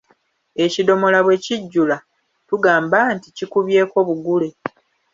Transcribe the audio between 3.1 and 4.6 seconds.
nti “Kikubyeko bugule.”